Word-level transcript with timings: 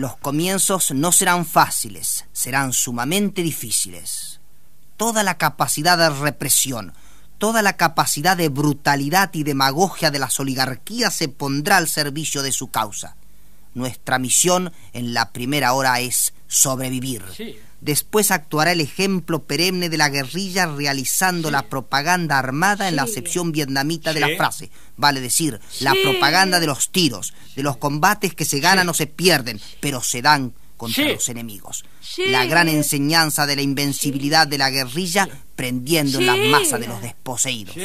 Los 0.00 0.16
comienzos 0.16 0.92
no 0.92 1.12
serán 1.12 1.44
fáciles, 1.44 2.24
serán 2.32 2.72
sumamente 2.72 3.42
difíciles. 3.42 4.40
Toda 4.96 5.22
la 5.22 5.36
capacidad 5.36 5.98
de 5.98 6.08
represión, 6.08 6.94
toda 7.36 7.60
la 7.60 7.76
capacidad 7.76 8.34
de 8.34 8.48
brutalidad 8.48 9.28
y 9.34 9.42
demagogia 9.42 10.10
de 10.10 10.18
las 10.18 10.40
oligarquías 10.40 11.14
se 11.14 11.28
pondrá 11.28 11.76
al 11.76 11.86
servicio 11.86 12.40
de 12.40 12.50
su 12.50 12.70
causa. 12.70 13.16
Nuestra 13.74 14.18
misión 14.18 14.72
en 14.94 15.12
la 15.12 15.32
primera 15.32 15.74
hora 15.74 16.00
es 16.00 16.32
sobrevivir. 16.46 17.22
Después 17.80 18.30
actuará 18.30 18.72
el 18.72 18.80
ejemplo 18.82 19.44
perenne 19.44 19.88
de 19.88 19.96
la 19.96 20.10
guerrilla 20.10 20.66
realizando 20.66 21.50
la 21.50 21.62
propaganda 21.68 22.38
armada 22.38 22.88
en 22.88 22.96
la 22.96 23.04
acepción 23.04 23.52
vietnamita 23.52 24.12
de 24.12 24.20
la 24.20 24.28
frase. 24.36 24.70
Vale 24.96 25.20
decir, 25.20 25.58
la 25.80 25.94
propaganda 26.02 26.60
de 26.60 26.66
los 26.66 26.90
tiros, 26.90 27.32
de 27.56 27.62
los 27.62 27.78
combates 27.78 28.34
que 28.34 28.44
se 28.44 28.60
ganan 28.60 28.88
o 28.90 28.94
se 28.94 29.06
pierden, 29.06 29.58
pero 29.80 30.02
se 30.02 30.20
dan 30.20 30.52
contra 30.76 31.04
Sí. 31.04 31.10
los 31.12 31.28
enemigos. 31.30 31.84
La 32.28 32.44
gran 32.44 32.68
enseñanza 32.68 33.46
de 33.46 33.56
la 33.56 33.62
invencibilidad 33.62 34.46
de 34.46 34.58
la 34.58 34.70
guerrilla 34.70 35.28
prendiendo 35.56 36.18
en 36.18 36.26
la 36.26 36.36
masa 36.36 36.78
de 36.78 36.86
los 36.86 37.00
desposeídos. 37.00 37.76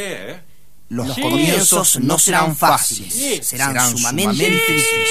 Los 0.89 1.15
Sí. 1.15 1.21
comienzos 1.21 1.99
no 2.01 2.19
serán 2.19 2.55
fáciles, 2.55 3.13
Sí. 3.13 3.39
serán, 3.43 3.71
Serán 3.71 3.91
sumamente 3.97 4.33
sumamente 4.33 4.49
difíciles. 4.51 5.09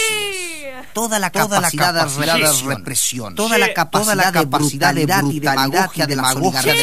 Toda 0.92 1.19
la 1.19 1.30
Toda 1.30 1.61
la 1.61 1.70
capacidad, 1.70 1.94
capacidad 1.94 2.34
de 2.34 2.41
de 2.41 2.47
represión, 2.47 2.77
represión. 2.77 3.34
toda 3.34 3.58
la 3.58 3.75
capacidad, 3.75 4.05
Toda 4.05 4.14
la 4.14 4.27
de 4.27 4.33
capacidad 4.33 4.94
de 4.94 5.06
brutalidad 5.06 5.25
y 5.31 5.41
demagogia 5.41 6.06
de 6.06 6.16
las 6.16 6.36
oligarquías 6.36 6.77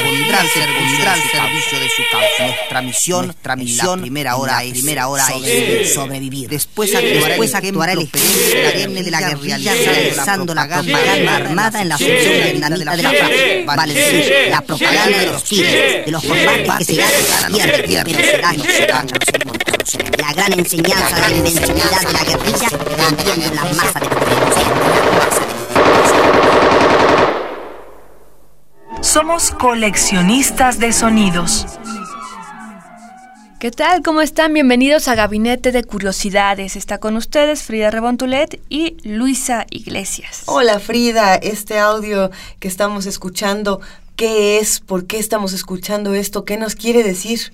pondrá 0.00 0.40
al 0.40 0.48
servicio, 0.48 1.10
al 1.10 1.22
servicio 1.22 1.80
de 1.80 1.88
su 1.88 2.02
causa. 2.10 2.46
Nuestra 2.46 2.82
misión, 2.82 3.24
nuestra 3.26 3.56
misión, 3.56 4.00
primera 4.00 4.36
hora 4.36 4.62
es, 4.64 4.72
primera 4.72 5.08
hora 5.08 5.26
es 5.44 5.94
sobrevivir. 5.94 6.48
Después 6.48 6.94
actuará, 6.94 7.28
después 7.28 7.54
actuará 7.54 7.92
el 7.92 8.00
ejemplo 8.00 9.02
de 9.02 9.10
la 9.10 9.20
guerrilla 9.20 9.72
realizando 9.74 10.54
la 10.54 10.66
propaganda 10.66 11.36
armada 11.36 11.82
en 11.82 11.88
la 11.88 11.94
asunción 11.96 12.32
vietnamita 12.42 12.96
de 12.96 13.02
la 13.02 13.10
frase. 13.10 13.64
Vale 13.66 13.94
decir, 13.94 14.34
la 14.50 14.60
propaganda 14.62 15.18
de 15.18 15.26
los 15.26 15.44
tiros, 15.44 15.72
de 15.72 16.04
los 16.08 16.24
combates 16.24 16.86
que 16.86 16.94
se 16.94 16.96
ganan 16.96 17.52
pierden, 17.86 18.16
pero 18.16 19.26
se 19.26 19.49
La 19.92 20.32
gran 20.32 20.52
enseñanza 20.52 21.16
de 21.16 21.20
la 21.22 21.36
invencibilidad 21.36 22.00
de 22.06 22.12
la 22.12 22.22
guerrilla 22.22 22.68
en 23.34 23.56
la 23.56 23.64
masa 23.64 23.98
de 23.98 24.06
Somos 29.02 29.50
coleccionistas 29.50 30.78
de 30.78 30.92
sonidos. 30.92 31.66
¿Qué 33.58 33.72
tal? 33.72 34.02
¿Cómo 34.02 34.20
están? 34.22 34.54
Bienvenidos 34.54 35.08
a 35.08 35.16
Gabinete 35.16 35.72
de 35.72 35.82
Curiosidades. 35.82 36.76
Está 36.76 36.98
con 36.98 37.16
ustedes 37.16 37.64
Frida 37.64 37.90
Rebontulet 37.90 38.60
y 38.68 38.96
Luisa 39.02 39.66
Iglesias. 39.70 40.44
Hola 40.46 40.78
Frida, 40.78 41.34
este 41.34 41.80
audio 41.80 42.30
que 42.60 42.68
estamos 42.68 43.06
escuchando, 43.06 43.80
¿qué 44.14 44.60
es? 44.60 44.78
¿Por 44.78 45.08
qué 45.08 45.18
estamos 45.18 45.52
escuchando 45.52 46.14
esto? 46.14 46.44
¿Qué 46.44 46.58
nos 46.58 46.76
quiere 46.76 47.02
decir? 47.02 47.52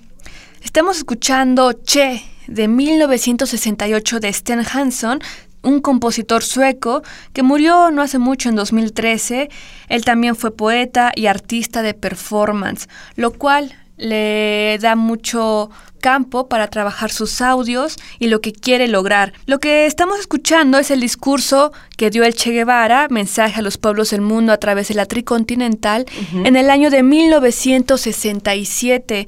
Estamos 0.63 0.97
escuchando 0.97 1.73
Che 1.73 2.23
de 2.47 2.67
1968 2.67 4.19
de 4.19 4.33
Sten 4.33 4.61
Hansson, 4.61 5.19
un 5.61 5.81
compositor 5.81 6.43
sueco 6.43 7.03
que 7.33 7.43
murió 7.43 7.91
no 7.91 8.01
hace 8.01 8.17
mucho 8.17 8.49
en 8.49 8.55
2013. 8.55 9.49
Él 9.89 10.05
también 10.05 10.35
fue 10.35 10.55
poeta 10.55 11.11
y 11.15 11.27
artista 11.27 11.83
de 11.83 11.93
performance, 11.93 12.87
lo 13.15 13.33
cual 13.33 13.75
le 13.97 14.77
da 14.79 14.95
mucho 14.95 15.69
campo 15.99 16.47
para 16.47 16.67
trabajar 16.67 17.11
sus 17.11 17.41
audios 17.41 17.97
y 18.19 18.27
lo 18.27 18.39
que 18.41 18.53
quiere 18.53 18.87
lograr. 18.87 19.33
Lo 19.45 19.59
que 19.59 19.85
estamos 19.85 20.19
escuchando 20.19 20.77
es 20.77 20.91
el 20.91 21.01
discurso 21.01 21.73
que 21.97 22.09
dio 22.09 22.23
el 22.23 22.33
Che 22.33 22.51
Guevara, 22.51 23.07
mensaje 23.09 23.59
a 23.59 23.63
los 23.63 23.77
pueblos 23.77 24.11
del 24.11 24.21
mundo 24.21 24.53
a 24.53 24.57
través 24.57 24.87
de 24.87 24.93
la 24.93 25.05
tricontinental, 25.05 26.05
en 26.43 26.55
el 26.55 26.69
año 26.69 26.89
de 26.89 27.03
1967. 27.03 29.27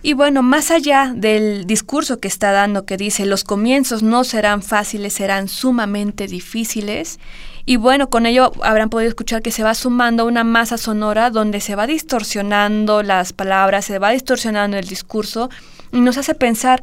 Y 0.00 0.12
bueno, 0.12 0.42
más 0.42 0.70
allá 0.70 1.12
del 1.14 1.66
discurso 1.66 2.20
que 2.20 2.28
está 2.28 2.52
dando, 2.52 2.84
que 2.84 2.96
dice, 2.96 3.26
los 3.26 3.42
comienzos 3.42 4.02
no 4.02 4.22
serán 4.22 4.62
fáciles, 4.62 5.14
serán 5.14 5.48
sumamente 5.48 6.28
difíciles. 6.28 7.18
Y 7.66 7.76
bueno, 7.76 8.08
con 8.08 8.24
ello 8.24 8.52
habrán 8.62 8.90
podido 8.90 9.08
escuchar 9.08 9.42
que 9.42 9.50
se 9.50 9.64
va 9.64 9.74
sumando 9.74 10.24
una 10.24 10.44
masa 10.44 10.78
sonora 10.78 11.30
donde 11.30 11.60
se 11.60 11.74
va 11.74 11.86
distorsionando 11.86 13.02
las 13.02 13.32
palabras, 13.32 13.86
se 13.86 13.98
va 13.98 14.10
distorsionando 14.10 14.76
el 14.76 14.86
discurso 14.86 15.50
y 15.92 16.00
nos 16.00 16.16
hace 16.16 16.34
pensar 16.34 16.82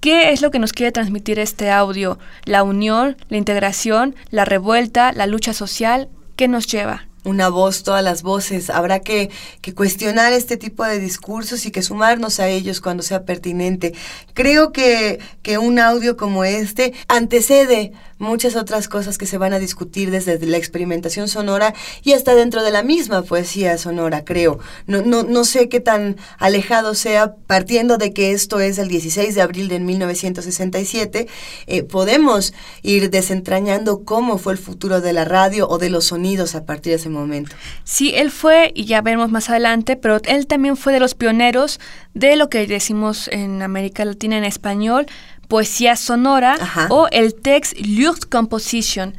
qué 0.00 0.30
es 0.32 0.42
lo 0.42 0.50
que 0.50 0.58
nos 0.58 0.74
quiere 0.74 0.92
transmitir 0.92 1.38
este 1.38 1.70
audio, 1.70 2.18
la 2.44 2.64
unión, 2.64 3.16
la 3.30 3.38
integración, 3.38 4.14
la 4.30 4.44
revuelta, 4.44 5.12
la 5.12 5.26
lucha 5.26 5.54
social, 5.54 6.08
¿qué 6.36 6.48
nos 6.48 6.66
lleva? 6.66 7.06
Una 7.24 7.48
voz, 7.48 7.82
todas 7.82 8.02
las 8.02 8.22
voces. 8.22 8.68
Habrá 8.68 9.00
que, 9.00 9.30
que 9.60 9.74
cuestionar 9.74 10.32
este 10.32 10.56
tipo 10.56 10.84
de 10.84 10.98
discursos 10.98 11.66
y 11.66 11.70
que 11.70 11.82
sumarnos 11.82 12.40
a 12.40 12.48
ellos 12.48 12.80
cuando 12.80 13.02
sea 13.02 13.24
pertinente. 13.24 13.94
Creo 14.34 14.72
que, 14.72 15.20
que 15.42 15.58
un 15.58 15.78
audio 15.78 16.16
como 16.16 16.44
este 16.44 16.94
antecede 17.08 17.92
muchas 18.22 18.56
otras 18.56 18.88
cosas 18.88 19.18
que 19.18 19.26
se 19.26 19.36
van 19.36 19.52
a 19.52 19.58
discutir 19.58 20.10
desde 20.10 20.38
la 20.46 20.56
experimentación 20.56 21.28
sonora 21.28 21.74
y 22.02 22.12
hasta 22.12 22.34
dentro 22.34 22.62
de 22.62 22.70
la 22.70 22.82
misma 22.82 23.22
poesía 23.22 23.76
sonora, 23.76 24.24
creo. 24.24 24.58
No, 24.86 25.02
no, 25.02 25.24
no 25.24 25.44
sé 25.44 25.68
qué 25.68 25.80
tan 25.80 26.16
alejado 26.38 26.94
sea, 26.94 27.34
partiendo 27.46 27.98
de 27.98 28.12
que 28.12 28.32
esto 28.32 28.60
es 28.60 28.78
el 28.78 28.88
16 28.88 29.34
de 29.34 29.42
abril 29.42 29.68
de 29.68 29.80
1967, 29.80 31.26
eh, 31.66 31.82
podemos 31.82 32.54
ir 32.82 33.10
desentrañando 33.10 34.04
cómo 34.04 34.38
fue 34.38 34.54
el 34.54 34.58
futuro 34.58 35.00
de 35.00 35.12
la 35.12 35.24
radio 35.24 35.68
o 35.68 35.78
de 35.78 35.90
los 35.90 36.06
sonidos 36.06 36.54
a 36.54 36.64
partir 36.64 36.92
de 36.92 36.96
ese 36.96 37.08
momento. 37.08 37.56
Sí, 37.84 38.12
él 38.14 38.30
fue, 38.30 38.72
y 38.74 38.84
ya 38.84 39.02
veremos 39.02 39.30
más 39.30 39.50
adelante, 39.50 39.96
pero 39.96 40.20
él 40.24 40.46
también 40.46 40.76
fue 40.76 40.92
de 40.92 41.00
los 41.00 41.14
pioneros 41.14 41.80
de 42.14 42.36
lo 42.36 42.48
que 42.48 42.66
decimos 42.66 43.28
en 43.28 43.62
América 43.62 44.04
Latina 44.04 44.38
en 44.38 44.44
español, 44.44 45.06
poesía 45.52 45.96
sonora 45.96 46.54
Ajá. 46.58 46.86
o 46.88 47.08
el 47.10 47.34
text 47.34 47.74
Luftkomposition, 47.78 49.14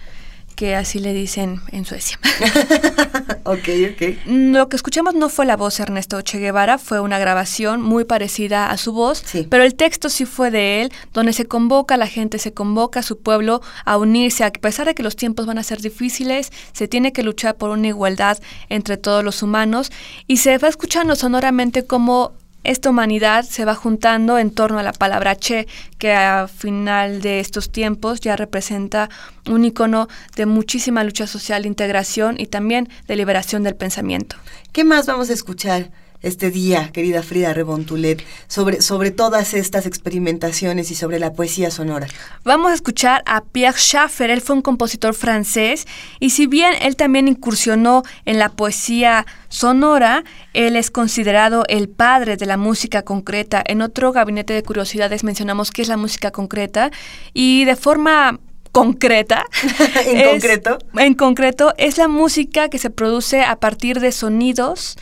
que 0.56 0.76
así 0.76 0.98
le 0.98 1.14
dicen 1.14 1.62
en 1.72 1.86
Suecia. 1.86 2.18
ok, 3.44 3.68
ok. 3.92 4.18
Lo 4.26 4.68
que 4.68 4.76
escuchamos 4.76 5.14
no 5.14 5.30
fue 5.30 5.46
la 5.46 5.58
voz 5.58 5.78
de 5.78 5.84
Ernesto 5.84 6.20
Che 6.24 6.40
Guevara, 6.40 6.80
fue 6.80 7.00
una 7.00 7.20
grabación 7.20 7.84
muy 7.84 8.04
parecida 8.06 8.72
a 8.72 8.78
su 8.78 8.94
voz, 8.94 9.22
Sí. 9.26 9.46
pero 9.48 9.64
el 9.64 9.76
texto 9.76 10.10
sí 10.10 10.26
fue 10.26 10.50
de 10.50 10.82
él, 10.82 10.92
donde 11.14 11.34
se 11.34 11.46
convoca 11.46 11.94
a 11.94 11.98
la 11.98 12.08
gente, 12.08 12.40
se 12.40 12.52
convoca 12.52 13.02
a 13.02 13.04
su 13.04 13.20
pueblo 13.20 13.62
a 13.86 13.98
unirse, 13.98 14.44
a 14.44 14.52
pesar 14.52 14.88
de 14.88 14.96
que 14.96 15.04
los 15.04 15.16
tiempos 15.16 15.46
van 15.46 15.60
a 15.60 15.64
ser 15.64 15.82
difíciles, 15.82 16.52
se 16.72 16.88
tiene 16.88 17.14
que 17.14 17.22
luchar 17.22 17.58
por 17.58 17.70
una 17.70 17.88
igualdad 17.90 18.40
entre 18.70 18.98
todos 18.98 19.24
los 19.24 19.44
humanos 19.44 19.92
y 20.28 20.38
se 20.38 20.58
va 20.58 20.68
escuchando 20.68 21.16
sonoramente 21.16 21.86
como 21.86 22.34
esta 22.64 22.90
humanidad 22.90 23.44
se 23.44 23.66
va 23.66 23.76
juntando 23.76 24.38
en 24.38 24.52
torno 24.52 24.80
a 24.80 24.84
la 24.84 24.94
palabra 24.94 25.36
Che, 25.36 25.68
que 25.98 26.14
a 26.14 26.48
final 26.48 27.22
de 27.22 27.40
estos 27.40 27.72
tiempos 27.72 28.22
ya 28.22 28.36
representa 28.36 29.10
un 29.50 29.66
icono 29.66 30.08
de 30.36 30.46
muchísima 30.46 31.04
lucha 31.04 31.28
social, 31.28 31.66
integración 31.66 32.40
y 32.40 32.48
también 32.48 32.90
de 33.08 33.16
liberación 33.16 33.64
del 33.64 33.76
pensamiento. 33.76 34.36
¿Qué 34.72 34.84
más 34.84 35.06
vamos 35.06 35.30
a 35.30 35.34
escuchar 35.34 35.92
este 36.24 36.50
día, 36.50 36.90
querida 36.92 37.22
Frida 37.22 37.54
Rebontulet, 37.54 38.24
sobre, 38.48 38.82
sobre 38.82 39.12
todas 39.12 39.54
estas 39.54 39.86
experimentaciones 39.86 40.90
y 40.90 40.96
sobre 40.96 41.20
la 41.20 41.34
poesía 41.34 41.70
sonora? 41.70 42.08
Vamos 42.44 42.72
a 42.72 42.74
escuchar 42.74 43.22
a 43.26 43.42
Pierre 43.44 43.78
Schaeffer, 43.78 44.32
él 44.32 44.42
fue 44.42 44.56
un 44.56 44.62
compositor 44.62 45.14
francés 45.14 45.86
y 46.20 46.32
si 46.32 46.48
bien 46.48 46.74
él 46.82 46.96
también 46.96 47.28
incursionó 47.28 48.04
en 48.26 48.40
la 48.40 48.50
poesía 48.50 49.26
sonora, 49.50 50.24
él 50.54 50.76
es 50.76 50.90
considerado 50.90 51.66
el 51.68 51.90
padre 51.90 52.38
de 52.38 52.46
la 52.46 52.58
música 52.58 53.04
concreta. 53.04 53.62
En 53.66 53.82
otro 53.82 54.12
gabinete 54.12 54.54
de 54.54 54.64
curiosidades 54.64 55.24
mencionamos 55.24 55.72
qué 55.72 55.82
es 55.84 55.90
la 55.90 55.98
música 55.98 56.32
concreta 56.32 56.90
y 57.34 57.66
de 57.66 57.76
forma 57.76 58.40
concreta. 58.72 59.46
¿En 60.08 60.18
es- 60.18 60.30
concreto? 60.30 60.78
En 60.98 61.14
concreto, 61.14 61.74
es 61.78 61.98
la 61.98 62.08
música 62.08 62.70
que 62.70 62.80
se 62.80 62.90
produce 62.90 63.44
a 63.44 63.58
partir 63.58 64.00
de 64.00 64.12
sonidos 64.12 64.98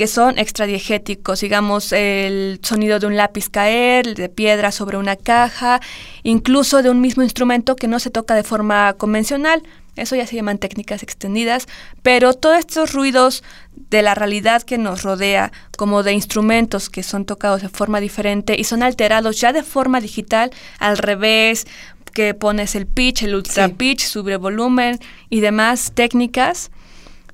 que 0.00 0.06
son 0.06 0.38
extradiegéticos, 0.38 1.42
digamos 1.42 1.92
el 1.92 2.58
sonido 2.62 2.98
de 2.98 3.06
un 3.06 3.18
lápiz 3.18 3.50
caer, 3.50 4.14
de 4.14 4.30
piedra 4.30 4.72
sobre 4.72 4.96
una 4.96 5.14
caja, 5.14 5.78
incluso 6.22 6.82
de 6.82 6.88
un 6.88 7.02
mismo 7.02 7.22
instrumento 7.22 7.76
que 7.76 7.86
no 7.86 7.98
se 7.98 8.08
toca 8.08 8.34
de 8.34 8.42
forma 8.42 8.94
convencional. 8.94 9.62
Eso 9.96 10.16
ya 10.16 10.26
se 10.26 10.36
llaman 10.36 10.56
técnicas 10.56 11.02
extendidas, 11.02 11.66
pero 12.00 12.32
todos 12.32 12.56
estos 12.56 12.94
ruidos 12.94 13.44
de 13.90 14.00
la 14.00 14.14
realidad 14.14 14.62
que 14.62 14.78
nos 14.78 15.02
rodea, 15.02 15.52
como 15.76 16.02
de 16.02 16.14
instrumentos 16.14 16.88
que 16.88 17.02
son 17.02 17.26
tocados 17.26 17.60
de 17.60 17.68
forma 17.68 18.00
diferente 18.00 18.56
y 18.58 18.64
son 18.64 18.82
alterados 18.82 19.38
ya 19.38 19.52
de 19.52 19.62
forma 19.62 20.00
digital, 20.00 20.50
al 20.78 20.96
revés, 20.96 21.66
que 22.14 22.32
pones 22.32 22.74
el 22.74 22.86
pitch, 22.86 23.24
el 23.24 23.34
ultra 23.34 23.68
pitch, 23.68 24.00
sube 24.00 24.38
volumen 24.38 24.98
y 25.28 25.40
demás 25.40 25.92
técnicas, 25.94 26.70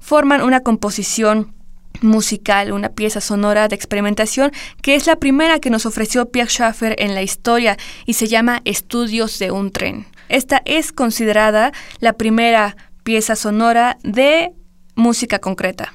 forman 0.00 0.42
una 0.42 0.64
composición 0.64 1.54
musical, 2.02 2.72
una 2.72 2.90
pieza 2.90 3.20
sonora 3.20 3.68
de 3.68 3.76
experimentación 3.76 4.52
que 4.82 4.94
es 4.94 5.06
la 5.06 5.16
primera 5.16 5.58
que 5.58 5.70
nos 5.70 5.86
ofreció 5.86 6.30
Pierre 6.30 6.50
Schaeffer 6.50 6.96
en 6.98 7.14
la 7.14 7.22
historia 7.22 7.76
y 8.04 8.14
se 8.14 8.26
llama 8.26 8.62
Estudios 8.64 9.38
de 9.38 9.50
un 9.50 9.70
tren. 9.70 10.06
Esta 10.28 10.62
es 10.64 10.92
considerada 10.92 11.72
la 12.00 12.14
primera 12.14 12.76
pieza 13.04 13.36
sonora 13.36 13.98
de 14.02 14.52
música 14.96 15.38
concreta. 15.38 15.92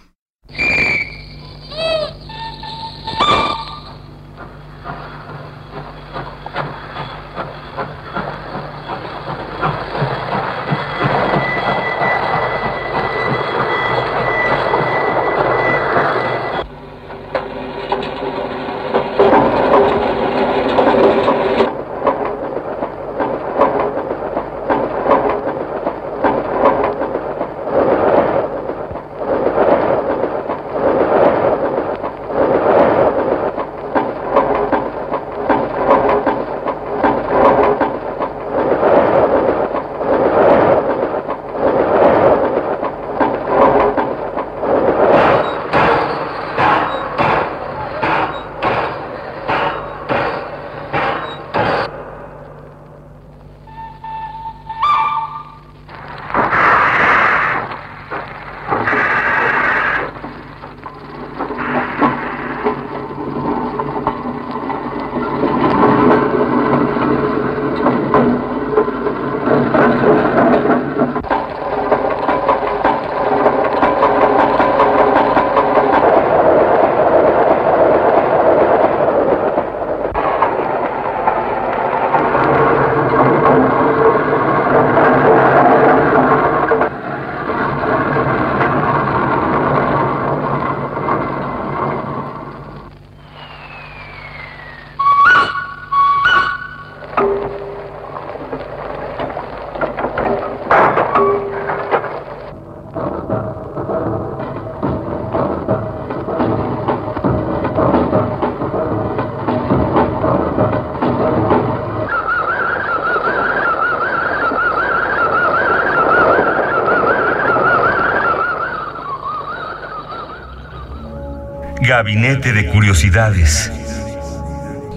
Gabinete 121.81 122.53
de 122.53 122.69
Curiosidades. 122.69 123.71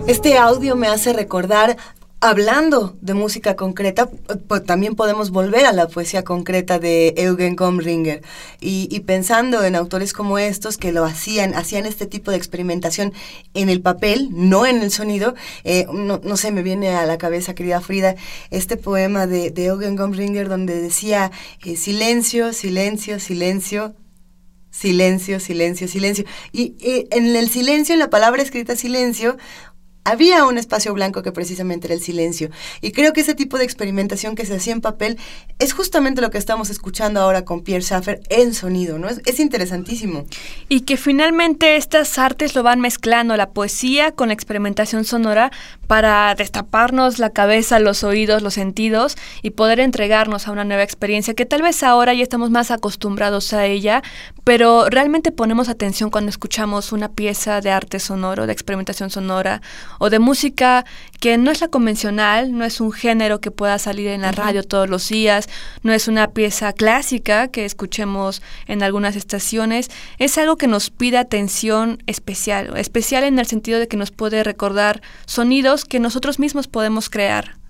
Este 0.07 0.37
audio 0.37 0.77
me 0.77 0.87
hace 0.89 1.15
recordar 1.15 1.77
Hablando 2.27 2.97
de 3.03 3.13
música 3.13 3.55
concreta, 3.55 4.09
pues 4.49 4.65
también 4.65 4.95
podemos 4.95 5.31
volver 5.31 5.67
a 5.67 5.73
la 5.73 5.89
poesía 5.89 6.25
concreta 6.25 6.79
de 6.79 7.13
Eugen 7.19 7.55
Komringer 7.55 8.23
y, 8.63 8.99
pensando 9.01 9.63
en 9.63 9.77
autores 9.77 10.15
como 10.15 10.39
estos 10.39 10.79
que 10.79 10.91
lo 10.91 11.05
hacían, 11.05 11.55
hacían 11.55 11.85
este 11.85 12.07
tipo 12.07 12.31
de 12.31 12.39
experimentación 12.39 13.13
en 13.53 13.69
el 13.69 13.83
papel, 13.83 14.31
no 14.33 14.65
en 14.65 14.81
el 14.81 14.91
sonido. 14.91 15.35
Eh, 15.65 15.87
no, 15.93 16.37
sé, 16.39 16.51
me 16.51 16.63
viene 16.63 16.95
a 16.95 17.05
la 17.05 17.19
cabeza, 17.19 17.55
querida 17.55 17.83
Frida, 17.83 18.15
este 18.51 18.79
poema 18.79 19.27
de, 19.27 19.53
Eugen 19.57 19.95
Komringer 19.95 20.49
donde 20.49 20.81
decía 20.81 21.31
eh, 21.63 21.77
silencio, 21.77 22.55
silencio, 22.55 23.21
silencio, 23.21 23.95
silencio, 24.75 25.39
silencio, 25.39 25.87
silencio. 25.87 26.25
Y 26.53 26.75
en 26.81 27.37
el 27.37 27.49
silencio, 27.49 27.93
en 27.93 28.01
la 28.01 28.11
palabra 28.11 28.43
escrita 28.43 28.75
silencio, 28.75 29.37
había 30.05 30.45
un 30.45 30.59
espacio 30.59 30.93
blanco 30.93 31.23
que 31.23 31.33
precisamente 31.33 31.87
era 31.87 31.95
el 31.95 32.01
silencio. 32.01 32.51
Y 32.83 32.93
creo 32.93 33.13
que 33.13 33.23
ese 33.23 33.35
tipo 33.35 33.59
de 33.59 33.65
experimentación 33.65 34.35
que 34.35 34.45
se 34.45 34.55
hacía 34.55 34.75
en 34.75 34.83
papel 34.83 35.19
es 35.59 35.73
justamente 35.73 36.21
lo 36.21 36.31
que 36.31 36.39
estamos 36.39 36.69
escuchando 36.69 37.21
ahora 37.21 37.45
con 37.45 37.63
Pierre 37.63 37.83
Schaffer 37.83 38.21
en 38.29 38.53
sonido, 38.55 38.99
¿no? 38.99 39.09
Es, 39.09 39.41
interesantísimo. 39.41 40.27
Y 40.69 40.83
que 40.83 40.97
finalmente 40.97 41.77
estas 41.77 42.19
artes 42.19 42.55
lo 42.55 42.63
van 42.63 42.81
mezclando, 42.81 43.37
la 43.37 43.51
poesía 43.51 44.13
con 44.13 44.29
la 44.29 44.35
experimentación 44.35 45.05
sonora, 45.05 45.51
para 45.87 46.35
destaparnos 46.35 47.19
la 47.19 47.31
cabeza, 47.31 47.79
los 47.79 48.05
oídos, 48.05 48.43
los 48.43 48.55
sentidos 48.55 49.17
y 49.43 49.51
poder 49.51 49.81
entregarnos 49.81 50.47
a 50.47 50.53
una 50.53 50.65
nueva 50.65 50.83
experiencia 50.83 51.35
que 51.35 51.47
tal 51.47 51.63
vez 51.63 51.83
ahora 51.83 52.15
ya 52.15 52.23
estamos 52.23 52.51
más 52.51 52.71
acostumbrados 52.71 53.53
a 53.53 53.67
ella, 53.67 54.03
pero 54.45 54.89
realmente 54.89 55.33
ponemos 55.33 55.69
atención 55.69 56.11
cuando 56.11 56.31
escuchamos 56.31 56.93
una 56.93 57.11
pieza 57.11 57.61
de 57.61 57.71
arte 57.71 57.99
sonoro, 57.99 58.47
de 58.47 58.53
experimentación 58.53 59.11
sonora 59.11 59.63
o 59.99 60.11
de 60.11 60.19
música 60.19 60.85
que 61.21 61.39
no 61.39 61.51
es 61.51 61.61
la 61.61 61.69
convencional, 61.69 62.57
no 62.57 62.65
es 62.65 62.81
un 62.81 62.93
género 62.93 63.41
que 63.41 63.51
pueda 63.51 63.79
salir 63.79 64.09
en 64.09 64.23
la 64.23 64.33
radio 64.33 64.63
todos 64.63 64.89
los 64.89 65.09
días, 65.09 65.49
no 65.83 65.93
es 65.93 66.09
una 66.09 66.29
pieza 66.31 66.73
clásica 66.73 67.49
que 67.49 67.65
escuchemos 67.65 68.43
en 68.67 68.83
algunas 68.83 69.17
estaciones, 69.17 69.91
es 70.19 70.37
algo 70.39 70.57
que 70.57 70.67
nos 70.67 70.91
pide 70.91 71.19
atención 71.19 72.03
especial, 72.07 72.77
especial 72.77 73.25
en 73.25 73.39
el 73.39 73.47
sentido 73.47 73.79
de 73.79 73.89
que 73.89 73.97
nos 73.97 74.11
puede 74.11 74.45
recordar 74.45 75.03
sonidos 75.27 75.85
que 75.85 76.01
nosotros 76.01 76.39
mismos 76.39 76.69
podemos 76.69 77.09
crear. 77.09 77.64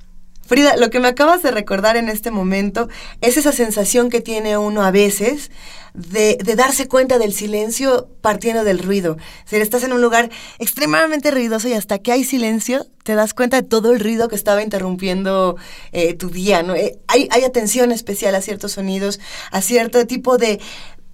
Frida, 0.55 0.77
lo 0.77 0.89
que 0.89 1.01
me 1.01 1.09
acabas 1.09 1.43
de 1.43 1.51
recordar 1.51 1.97
en 1.97 2.09
este 2.09 2.31
momento 2.31 2.89
es 3.21 3.37
esa 3.37 3.51
sensación 3.51 4.09
que 4.09 4.21
tiene 4.21 4.57
uno 4.57 4.85
a 4.85 4.93
veces 4.93 5.51
de, 5.95 6.39
darse 6.57 6.87
cuenta 6.87 7.19
del 7.19 7.33
silencio 7.33 8.09
partiendo 8.21 8.63
del 8.63 8.79
ruido. 8.79 9.17
Si 9.47 9.57
estás 9.57 9.83
en 9.83 9.93
un 9.93 10.01
lugar 10.01 10.31
extremadamente 10.61 11.33
ruidoso 11.33 11.67
y 11.67 11.73
hasta 11.73 11.99
que 11.99 12.13
hay 12.13 12.23
silencio, 12.23 12.87
te 13.03 13.17
das 13.17 13.35
cuenta 13.35 13.63
de 13.63 13.67
todo 13.67 13.91
el 13.91 13.99
ruido 13.99 14.29
que 14.29 14.37
estaba 14.37 14.63
interrumpiendo 14.63 15.57
eh, 15.91 16.15
tu 16.15 16.31
día. 16.31 16.63
¿no? 16.63 16.77
Eh, 16.77 17.01
hay, 17.09 17.27
hay 17.33 17.43
atención 17.43 17.91
especial 17.91 18.37
a 18.37 18.41
ciertos 18.41 18.71
sonidos, 18.71 19.19
a 19.51 19.61
cierto 19.61 20.07
tipo 20.07 20.39
de, 20.39 20.61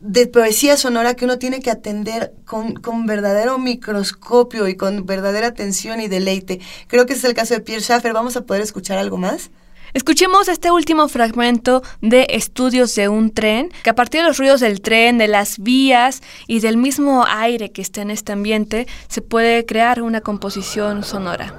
de 0.00 0.26
poesía 0.26 0.76
sonora 0.76 1.14
que 1.14 1.26
uno 1.26 1.38
tiene 1.38 1.60
que 1.60 1.70
atender 1.70 2.32
con, 2.46 2.74
con, 2.74 3.06
verdadero 3.06 3.58
microscopio 3.58 4.66
y 4.66 4.74
con 4.74 5.04
verdadera 5.04 5.48
atención 5.48 6.00
y 6.00 6.08
deleite. 6.08 6.60
Creo 6.88 7.06
que 7.06 7.12
ese 7.12 7.20
es 7.20 7.30
el 7.30 7.34
caso 7.34 7.54
de 7.54 7.60
Pierre 7.60 7.82
Schaffer. 7.82 8.12
¿Vamos 8.12 8.36
a 8.36 8.42
poder 8.42 8.62
escuchar 8.62 8.98
algo 8.98 9.18
más? 9.18 9.50
Escuchemos 9.92 10.48
este 10.48 10.70
último 10.70 11.08
fragmento 11.08 11.82
de 12.00 12.26
Estudios 12.30 12.94
de 12.94 13.08
un 13.08 13.32
tren, 13.32 13.70
que 13.82 13.90
a 13.90 13.94
partir 13.94 14.22
de 14.22 14.28
los 14.28 14.38
ruidos 14.38 14.60
del 14.60 14.80
tren, 14.80 15.18
de 15.18 15.28
las 15.28 15.58
vías 15.58 16.22
y 16.46 16.60
del 16.60 16.76
mismo 16.76 17.24
aire 17.26 17.72
que 17.72 17.82
está 17.82 18.02
en 18.02 18.10
este 18.10 18.32
ambiente, 18.32 18.86
se 19.08 19.20
puede 19.20 19.66
crear 19.66 20.00
una 20.00 20.20
composición 20.20 21.02
sonora. 21.02 21.52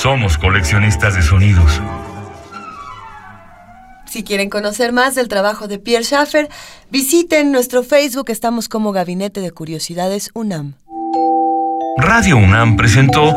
Somos 0.00 0.29
coleccionistas 0.40 1.14
de 1.14 1.22
sonidos. 1.22 1.80
Si 4.06 4.24
quieren 4.24 4.50
conocer 4.50 4.92
más 4.92 5.14
del 5.14 5.28
trabajo 5.28 5.68
de 5.68 5.78
Pierre 5.78 6.04
Schaffer, 6.04 6.48
visiten 6.90 7.52
nuestro 7.52 7.84
Facebook, 7.84 8.30
estamos 8.30 8.68
como 8.68 8.90
Gabinete 8.90 9.40
de 9.40 9.52
Curiosidades 9.52 10.30
UNAM. 10.34 10.74
Radio 11.96 12.36
UNAM 12.36 12.76
presentó 12.76 13.32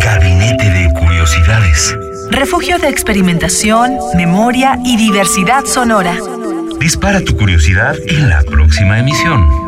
Gabinete 0.00 0.70
de 0.70 0.94
Curiosidades. 0.98 1.94
Refugio 2.30 2.78
de 2.78 2.88
experimentación, 2.88 3.98
memoria 4.16 4.78
y 4.82 4.96
diversidad 4.96 5.66
sonora. 5.66 6.16
Dispara 6.78 7.20
tu 7.20 7.36
curiosidad 7.36 7.96
en 8.06 8.30
la 8.30 8.42
próxima 8.44 8.98
emisión. 8.98 9.67